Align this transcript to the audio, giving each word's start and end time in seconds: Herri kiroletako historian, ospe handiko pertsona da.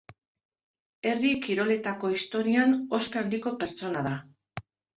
Herri 1.09 1.33
kiroletako 1.43 2.11
historian, 2.15 2.75
ospe 3.01 3.23
handiko 3.25 3.55
pertsona 3.63 4.05
da. 4.13 4.19